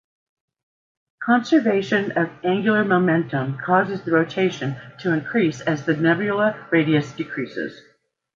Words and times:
Conservation 1.21 2.13
of 2.13 2.31
angular 2.43 2.83
momentum 2.83 3.59
causes 3.59 4.01
the 4.01 4.11
rotation 4.11 4.75
to 5.01 5.13
increase 5.13 5.61
as 5.61 5.85
the 5.85 5.95
nebula 5.95 6.65
radius 6.71 7.11
decreases. 7.11 7.79